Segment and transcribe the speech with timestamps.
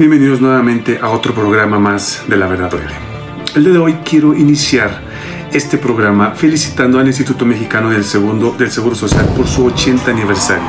[0.00, 2.94] Bienvenidos nuevamente a otro programa más de La Verdad Duele.
[3.54, 5.02] El día de hoy quiero iniciar
[5.52, 10.64] este programa felicitando al Instituto Mexicano del, Segundo, del Seguro Social por su 80 aniversario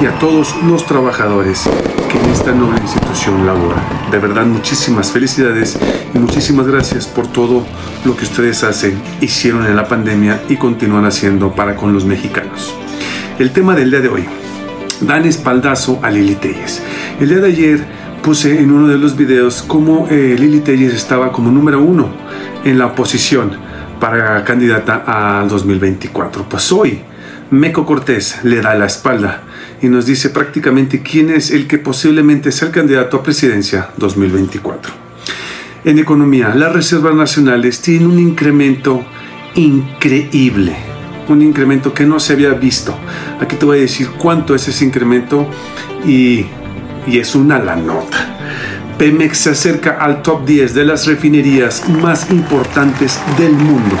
[0.00, 1.62] y a todos los trabajadores
[2.10, 3.84] que en esta noble institución laboran.
[4.10, 5.78] De verdad, muchísimas felicidades
[6.12, 7.64] y muchísimas gracias por todo
[8.04, 12.74] lo que ustedes hacen, hicieron en la pandemia y continúan haciendo para con los mexicanos.
[13.38, 14.24] El tema del día de hoy,
[15.02, 16.82] dan espaldazo a Lili Telles.
[17.20, 17.95] El día de ayer
[18.26, 22.08] puse en uno de los videos cómo eh, Lili Telles estaba como número uno
[22.64, 23.52] en la oposición
[24.00, 26.48] para candidata al 2024.
[26.48, 27.02] Pues hoy
[27.52, 29.44] Meco Cortés le da la espalda
[29.80, 34.92] y nos dice prácticamente quién es el que posiblemente sea el candidato a presidencia 2024.
[35.84, 39.04] En economía, las reservas nacionales tienen un incremento
[39.54, 40.74] increíble,
[41.28, 42.92] un incremento que no se había visto.
[43.40, 45.48] Aquí te voy a decir cuánto es ese incremento
[46.04, 46.46] y
[47.06, 48.36] y es una la nota.
[48.98, 53.96] Pemex se acerca al top 10 de las refinerías más importantes del mundo.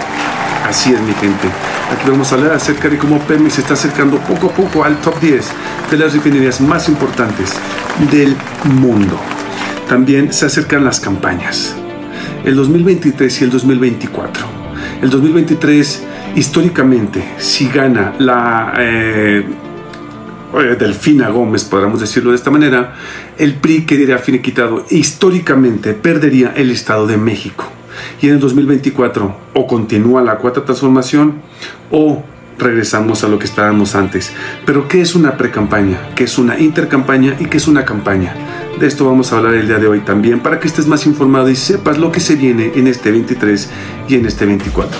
[0.66, 1.48] Así es, mi gente.
[1.92, 4.96] Aquí vamos a hablar acerca de cómo Pemex se está acercando poco a poco al
[5.00, 5.46] top 10
[5.90, 7.52] de las refinerías más importantes
[8.10, 8.34] del
[8.80, 9.20] mundo.
[9.88, 11.76] También se acercan las campañas.
[12.44, 14.46] El 2023 y el 2024.
[15.02, 16.04] El 2023,
[16.36, 19.44] históricamente, si gana la eh,
[20.78, 22.94] Delfina Gómez, podríamos decirlo de esta manera,
[23.38, 27.64] el PRI quedaría finiquitado históricamente perdería el Estado de México.
[28.20, 31.40] Y en el 2024 o continúa la cuarta transformación
[31.90, 32.22] o
[32.58, 34.32] regresamos a lo que estábamos antes.
[34.64, 35.98] Pero ¿qué es una precampaña?
[36.14, 37.36] ¿Qué es una intercampaña?
[37.38, 38.34] ¿Y qué es una campaña?
[38.78, 41.50] De esto vamos a hablar el día de hoy también para que estés más informado
[41.50, 43.70] y sepas lo que se viene en este 23
[44.08, 44.98] y en este 24.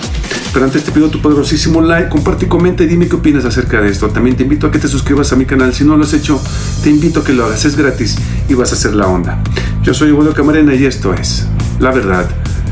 [0.56, 3.78] Pero antes te pido tu poderosísimo like, comparte y comenta y dime qué opinas acerca
[3.82, 4.08] de esto.
[4.08, 5.74] También te invito a que te suscribas a mi canal.
[5.74, 6.42] Si no lo has hecho,
[6.82, 7.66] te invito a que lo hagas.
[7.66, 8.16] Es gratis
[8.48, 9.38] y vas a hacer la onda.
[9.82, 11.46] Yo soy Eduardo Camarena y esto es
[11.78, 12.26] La Verdad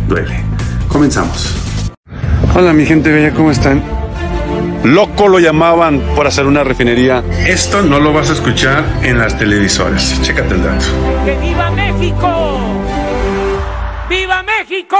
[0.08, 0.42] Duele.
[0.88, 1.54] Comenzamos.
[2.54, 3.82] Hola mi gente bella, ¿cómo están?
[4.82, 7.22] Loco lo llamaban por hacer una refinería.
[7.46, 10.22] Esto no lo vas a escuchar en las televisoras.
[10.22, 10.86] Chécate el dato.
[11.26, 12.60] ¡Que viva México!
[14.08, 14.96] ¡Viva México!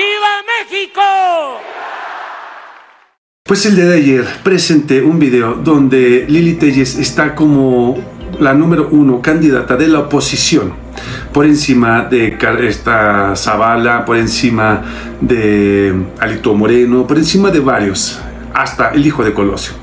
[0.00, 1.02] ¡Viva México!
[3.44, 7.98] Pues el día de ayer presenté un video donde Lili Telles está como
[8.38, 10.72] la número uno candidata de la oposición
[11.34, 14.82] por encima de esta Zavala, por encima
[15.20, 18.18] de Alito Moreno, por encima de varios,
[18.54, 19.74] hasta el hijo de Colosio.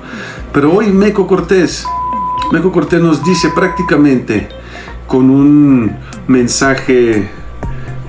[0.52, 1.86] Pero hoy Meco Cortés,
[2.52, 4.50] Meco Cortés nos dice prácticamente
[5.06, 5.96] con un
[6.26, 7.30] mensaje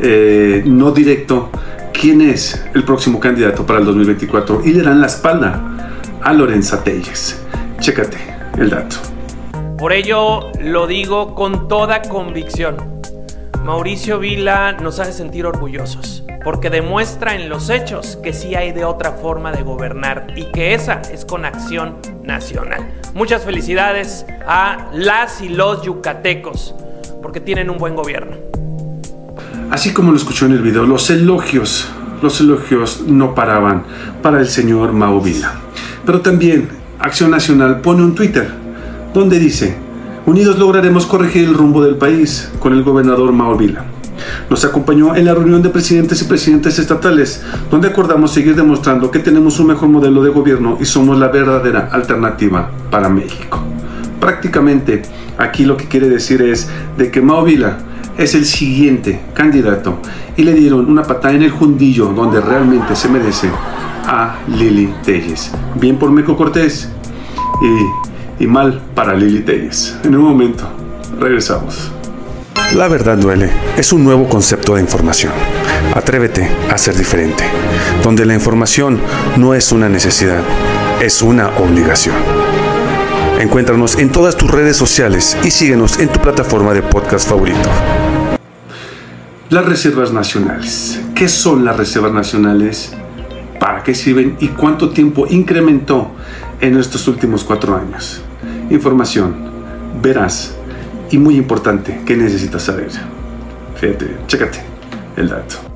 [0.00, 1.50] eh, no directo
[2.00, 5.90] quién es el próximo candidato para el 2024 y le dan la espalda
[6.22, 7.44] a Lorenza Telles.
[7.80, 8.18] Chécate
[8.56, 8.96] el dato.
[9.76, 12.76] Por ello lo digo con toda convicción.
[13.64, 18.84] Mauricio Vila nos hace sentir orgullosos, porque demuestra en los hechos que sí hay de
[18.84, 22.88] otra forma de gobernar y que esa es con acción nacional.
[23.14, 26.74] Muchas felicidades a las y los yucatecos,
[27.20, 28.47] porque tienen un buen gobierno.
[29.70, 31.88] Así como lo escuchó en el video, los elogios,
[32.22, 33.84] los elogios no paraban
[34.22, 35.60] para el señor Mau Vila.
[36.06, 38.50] Pero también Acción Nacional pone un Twitter
[39.12, 39.76] donde dice,
[40.24, 43.84] unidos lograremos corregir el rumbo del país con el gobernador Mau Vila.
[44.48, 49.18] Nos acompañó en la reunión de presidentes y presidentes estatales, donde acordamos seguir demostrando que
[49.18, 53.62] tenemos un mejor modelo de gobierno y somos la verdadera alternativa para México.
[54.18, 55.02] Prácticamente
[55.36, 57.78] aquí lo que quiere decir es de que Mau Vila
[58.18, 60.00] es el siguiente candidato
[60.36, 63.48] y le dieron una patada en el jundillo donde realmente se merece
[64.06, 65.52] a Lili Telles.
[65.76, 66.90] Bien por Meco Cortés
[67.62, 69.96] y, y mal para Lili Telles.
[70.02, 70.68] En un momento,
[71.18, 71.92] regresamos.
[72.74, 75.32] La verdad duele es un nuevo concepto de información.
[75.94, 77.44] Atrévete a ser diferente,
[78.02, 78.98] donde la información
[79.36, 80.42] no es una necesidad,
[81.00, 82.16] es una obligación.
[83.38, 87.70] Encuéntranos en todas tus redes sociales y síguenos en tu plataforma de podcast favorito.
[89.50, 91.00] Las reservas nacionales.
[91.14, 92.92] ¿Qué son las reservas nacionales?
[93.58, 94.36] ¿Para qué sirven?
[94.40, 96.10] ¿Y cuánto tiempo incrementó
[96.60, 98.20] en estos últimos cuatro años?
[98.68, 99.34] Información,
[100.02, 100.54] verás
[101.10, 102.90] y muy importante, ¿qué necesitas saber?
[103.76, 104.60] Fíjate, chécate
[105.16, 105.67] el dato.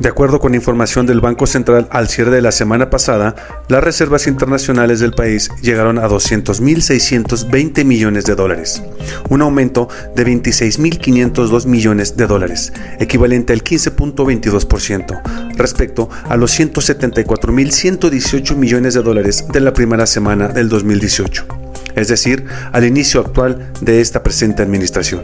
[0.00, 3.36] De acuerdo con información del Banco Central al cierre de la semana pasada,
[3.68, 8.82] las reservas internacionales del país llegaron a 200.620 millones de dólares,
[9.28, 18.94] un aumento de 26.502 millones de dólares, equivalente al 15.22%, respecto a los 174.118 millones
[18.94, 21.69] de dólares de la primera semana del 2018.
[21.96, 25.22] Es decir, al inicio actual de esta presente administración.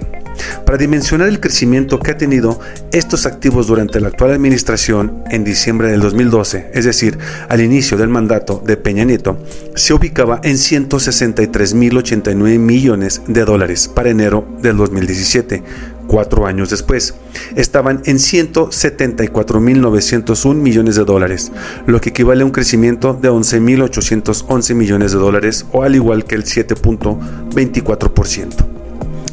[0.64, 2.60] Para dimensionar el crecimiento que ha tenido
[2.92, 7.18] estos activos durante la actual administración en diciembre del 2012, es decir,
[7.48, 9.38] al inicio del mandato de Peña Nieto,
[9.74, 15.62] se ubicaba en 163.089 millones de dólares para enero del 2017,
[16.06, 17.16] Cuatro años después,
[17.56, 21.50] estaban en 174.901 millones de dólares,
[21.86, 26.36] lo que equivale a un crecimiento de 11.811 millones de dólares o al igual que
[26.36, 28.54] el 7.24%.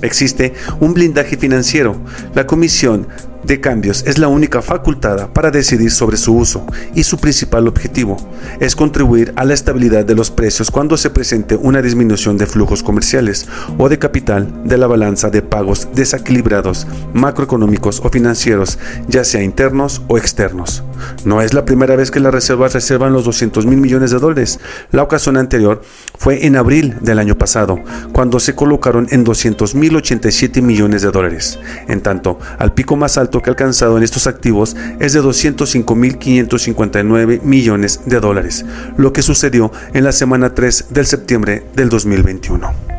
[0.01, 1.95] Existe un blindaje financiero.
[2.35, 3.07] La Comisión
[3.43, 8.17] de cambios es la única facultada para decidir sobre su uso y su principal objetivo
[8.59, 12.83] es contribuir a la estabilidad de los precios cuando se presente una disminución de flujos
[12.83, 13.47] comerciales
[13.77, 20.01] o de capital de la balanza de pagos desequilibrados macroeconómicos o financieros, ya sea internos
[20.07, 20.83] o externos.
[21.25, 24.59] No es la primera vez que las reservas reservan los 200 mil millones de dólares.
[24.91, 25.81] La ocasión anterior
[26.17, 27.79] fue en abril del año pasado,
[28.11, 31.59] cuando se colocaron en 200 mil 87 millones de dólares.
[31.87, 37.41] En tanto, al pico más alto que ha alcanzado en estos activos es de 205.559
[37.43, 38.65] millones de dólares,
[38.97, 42.92] lo que sucedió en la semana 3 del septiembre del 2021.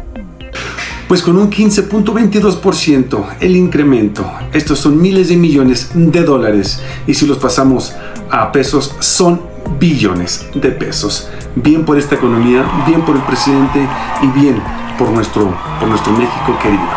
[1.09, 7.27] Pues con un 15.22% el incremento, estos son miles de millones de dólares y si
[7.27, 7.95] los pasamos
[8.31, 9.41] a pesos son
[9.79, 11.29] billones de pesos.
[11.57, 13.87] Bien por esta economía, bien por el presidente
[14.23, 14.63] y bien
[14.99, 16.89] por nuestro, por nuestro México querido.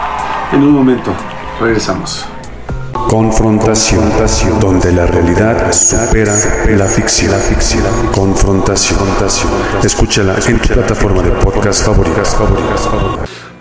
[0.54, 1.12] En un momento,
[1.60, 2.26] regresamos.
[3.10, 4.10] Confrontación,
[4.60, 6.34] donde la realidad supera
[6.78, 7.32] la ficción.
[8.14, 9.00] Confrontación,
[9.84, 12.36] escúchala en tu plataforma de podcast favoritas.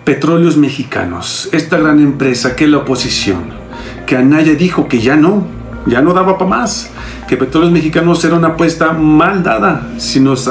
[0.07, 3.49] Petróleos Mexicanos, esta gran empresa que la oposición,
[4.05, 5.45] que Anaya dijo que ya no,
[5.85, 6.89] ya no daba para más,
[7.27, 10.49] que Petróleos Mexicanos era una apuesta mal dada si nos,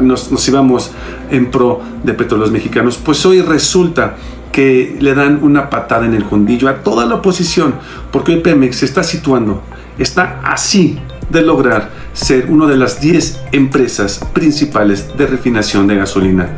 [0.00, 0.90] nos, íbamos
[1.30, 2.96] en pro de Petróleos Mexicanos.
[2.96, 4.16] Pues hoy resulta
[4.50, 7.74] que le dan una patada en el jundillo a toda la oposición,
[8.10, 9.62] porque hoy Pemex se está situando,
[9.98, 10.98] está así
[11.28, 16.48] de lograr ser una de las 10 empresas principales de refinación de gasolina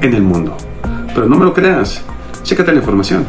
[0.00, 0.56] en el mundo.
[1.18, 2.00] Pero no me lo creas,
[2.44, 3.26] chécate la información.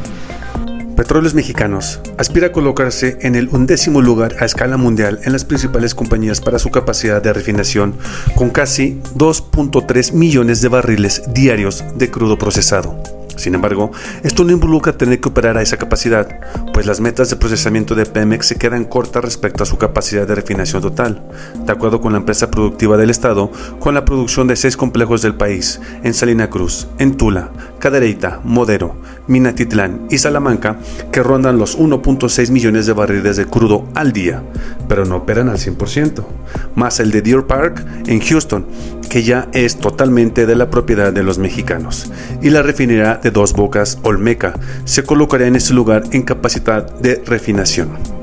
[0.95, 5.95] Petróleos Mexicanos aspira a colocarse en el undécimo lugar a escala mundial en las principales
[5.95, 7.95] compañías para su capacidad de refinación,
[8.35, 13.18] con casi 2.3 millones de barriles diarios de crudo procesado.
[13.39, 13.91] Sin embargo,
[14.23, 16.39] esto no involucra tener que operar a esa capacidad,
[16.73, 20.35] pues las metas de procesamiento de Pemex se quedan cortas respecto a su capacidad de
[20.35, 21.23] refinación total.
[21.65, 25.35] De acuerdo con la empresa productiva del Estado, con la producción de seis complejos del
[25.35, 28.97] país, en Salina Cruz, en Tula, Cadereyta, Modero,
[29.27, 30.77] Minatitlán y Salamanca,
[31.11, 34.43] que rondan los 1.6 millones de barriles de crudo al día,
[34.87, 36.25] pero no operan al 100%,
[36.75, 38.65] más el de Deer Park en Houston,
[39.09, 42.11] que ya es totalmente de la propiedad de los mexicanos,
[42.41, 44.53] y la refinería de Dos Bocas Olmeca
[44.85, 48.18] se colocaría en este lugar en capacidad de refinación.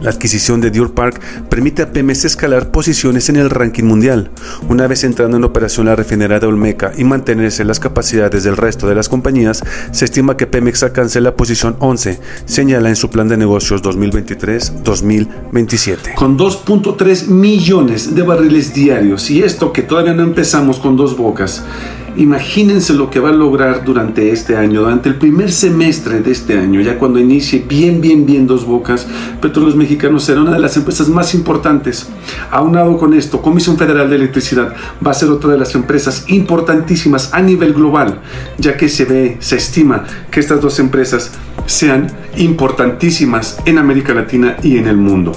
[0.00, 4.30] La adquisición de Deer Park permite a Pemex escalar posiciones en el ranking mundial.
[4.68, 8.88] Una vez entrando en operación la refinería de Olmeca y mantenerse las capacidades del resto
[8.88, 13.28] de las compañías, se estima que Pemex alcance la posición 11, señala en su plan
[13.28, 16.14] de negocios 2023-2027.
[16.14, 21.64] Con 2.3 millones de barriles diarios, y esto que todavía no empezamos con dos bocas,
[22.16, 26.58] Imagínense lo que va a lograr durante este año, durante el primer semestre de este
[26.58, 29.06] año, ya cuando inicie bien, bien, bien Dos Bocas,
[29.42, 32.08] Petróleos Mexicanos será una de las empresas más importantes.
[32.50, 34.74] Aunado con esto, Comisión Federal de Electricidad
[35.06, 38.22] va a ser otra de las empresas importantísimas a nivel global,
[38.56, 41.32] ya que se ve, se estima que estas dos empresas
[41.66, 45.32] sean importantísimas en América Latina y en el mundo.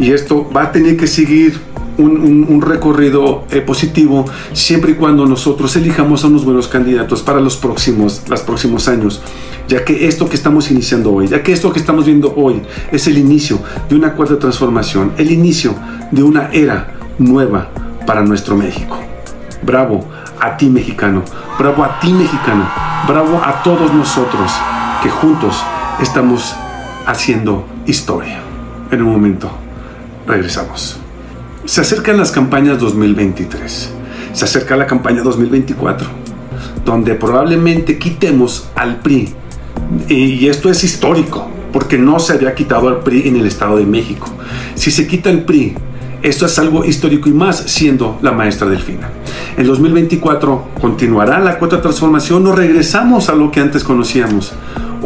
[0.00, 1.60] Y esto va a tener que seguir
[1.98, 7.56] un, recorrido eh, positivo siempre y cuando nosotros elijamos a unos buenos candidatos para los
[7.56, 9.20] próximos, los próximos años,
[9.68, 13.06] ya que esto que estamos iniciando hoy, ya que esto que estamos viendo hoy es
[13.06, 15.74] el inicio de una cuarta transformación, el inicio
[16.10, 17.70] de una era nueva
[18.06, 18.98] para nuestro México.
[19.62, 20.06] Bravo
[20.40, 21.22] a ti mexicano,
[21.58, 24.52] bravo a ti mexicana, bravo a todos nosotros
[25.02, 25.62] que juntos
[26.00, 26.54] estamos
[27.06, 28.40] haciendo historia.
[28.90, 29.50] En un momento,
[30.26, 31.03] regresamos.
[31.66, 33.90] Se acercan las campañas 2023.
[34.34, 36.06] Se acerca la campaña 2024,
[36.84, 39.32] donde probablemente quitemos al PRI.
[40.08, 43.86] Y esto es histórico, porque no se había quitado al PRI en el Estado de
[43.86, 44.26] México.
[44.74, 45.74] Si se quita el PRI,
[46.22, 49.10] esto es algo histórico y más siendo la maestra Delfina.
[49.56, 54.52] En 2024 continuará la cuota transformación o regresamos a lo que antes conocíamos.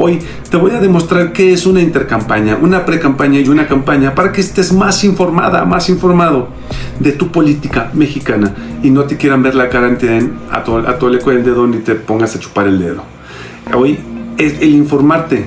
[0.00, 4.30] Hoy te voy a demostrar qué es una intercampaña, una precampaña y una campaña para
[4.30, 6.50] que estés más informada, más informado
[7.00, 9.98] de tu política mexicana y no te quieran ver la cara
[10.52, 13.02] a tole con el dedo ni te pongas a chupar el dedo.
[13.74, 13.98] Hoy
[14.38, 15.46] el informarte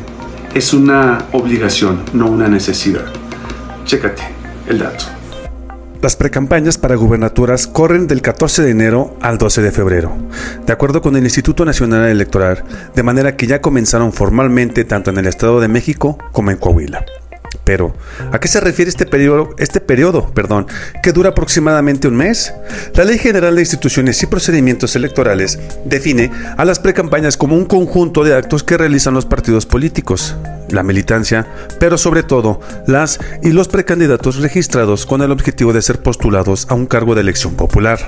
[0.53, 3.05] es una obligación, no una necesidad.
[3.85, 4.23] Chécate
[4.67, 5.20] el dato.
[6.01, 10.11] Las precampañas para gubernaturas corren del 14 de enero al 12 de febrero,
[10.65, 12.63] de acuerdo con el Instituto Nacional Electoral,
[12.95, 17.05] de manera que ya comenzaron formalmente tanto en el Estado de México como en Coahuila.
[17.63, 17.93] Pero,
[18.31, 20.67] ¿a qué se refiere este periodo, este perdón,
[21.03, 22.53] que dura aproximadamente un mes?
[22.95, 28.23] La Ley General de Instituciones y Procedimientos Electorales define a las precampañas como un conjunto
[28.23, 30.35] de actos que realizan los partidos políticos,
[30.69, 31.47] la militancia,
[31.79, 36.73] pero sobre todo las y los precandidatos registrados con el objetivo de ser postulados a
[36.73, 37.99] un cargo de elección popular.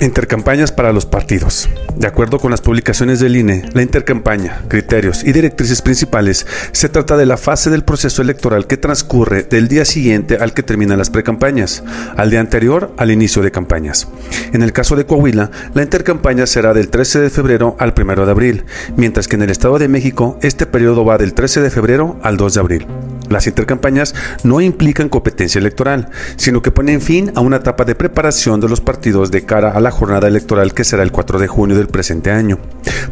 [0.00, 1.68] Intercampañas para los partidos.
[1.94, 7.18] De acuerdo con las publicaciones del INE, la intercampaña, criterios y directrices principales se trata
[7.18, 11.10] de la fase del proceso electoral que transcurre del día siguiente al que terminan las
[11.10, 11.84] precampañas,
[12.16, 14.08] al día anterior al inicio de campañas.
[14.54, 18.30] En el caso de Coahuila, la intercampaña será del 13 de febrero al 1 de
[18.30, 18.64] abril,
[18.96, 22.38] mientras que en el Estado de México este periodo va del 13 de febrero al
[22.38, 22.86] 2 de abril.
[23.30, 28.60] Las intercampañas no implican competencia electoral, sino que ponen fin a una etapa de preparación
[28.60, 31.76] de los partidos de cara a la jornada electoral que será el 4 de junio
[31.76, 32.58] del presente año.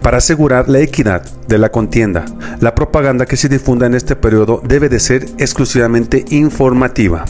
[0.02, 2.25] Para asegurar la equidad de la contienda,
[2.60, 7.25] la propaganda que se difunda en este periodo debe de ser exclusivamente informativa.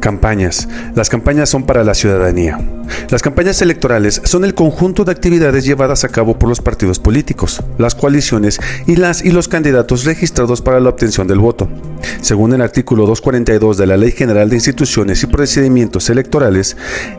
[0.00, 0.66] Campañas.
[0.94, 2.58] Las campañas son para la ciudadanía.
[3.10, 7.62] Las campañas electorales son el conjunto de actividades llevadas a cabo por los partidos políticos,
[7.76, 11.68] las coaliciones y las y los candidatos registrados para la obtención del voto.
[12.22, 16.76] Según el artículo 242 de la Ley General de Instituciones y Procedimientos Electorales,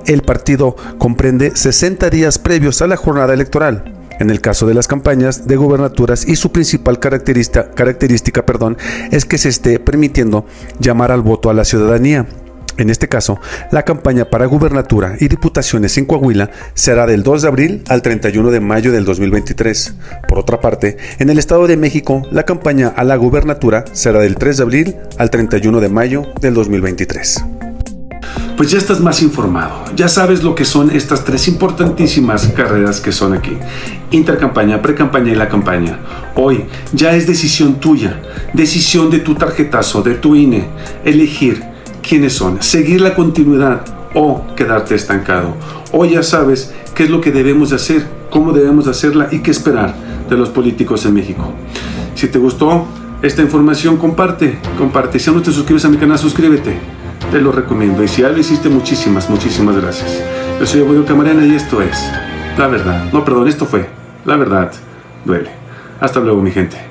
[0.08, 4.88] el partido comprende 60 días previos a la jornada electoral en el caso de las
[4.88, 8.78] campañas de gubernaturas y su principal característica, característica perdón,
[9.10, 10.46] es que se esté permitiendo
[10.80, 12.28] llamar al voto a la ciudadanía
[12.82, 13.40] en este caso,
[13.72, 18.52] la campaña para gubernatura y diputaciones en Coahuila será del 2 de abril al 31
[18.52, 19.96] de mayo del 2023.
[20.28, 24.36] Por otra parte, en el Estado de México, la campaña a la gubernatura será del
[24.36, 27.44] 3 de abril al 31 de mayo del 2023
[28.62, 29.86] pues ya estás más informado.
[29.96, 33.58] Ya sabes lo que son estas tres importantísimas carreras que son aquí.
[34.12, 35.98] Intercampaña, precampaña y la campaña.
[36.36, 38.22] Hoy ya es decisión tuya,
[38.54, 40.68] decisión de tu tarjetazo, de tu INE,
[41.04, 41.71] elegir
[42.02, 43.82] quiénes son, seguir la continuidad
[44.14, 45.56] o quedarte estancado.
[45.92, 49.40] Hoy ya sabes qué es lo que debemos de hacer, cómo debemos de hacerla y
[49.40, 49.96] qué esperar
[50.30, 51.52] de los políticos en México.
[52.16, 52.86] Si te gustó
[53.22, 55.20] esta información, comparte, comparte.
[55.20, 56.78] Si aún no te suscribes a mi canal, suscríbete.
[57.32, 58.04] Te lo recomiendo.
[58.04, 60.22] Y si ya lo hiciste, muchísimas, muchísimas gracias.
[60.60, 61.98] Yo soy Abuelo Camarena y esto es
[62.58, 63.12] La Verdad.
[63.14, 63.88] No, perdón, esto fue
[64.26, 64.72] La Verdad.
[65.24, 65.50] Duele.
[66.00, 66.91] Hasta luego, mi gente.